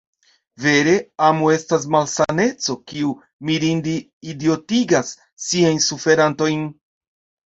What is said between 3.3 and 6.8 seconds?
mirinde idiotigas siajn suferantojn!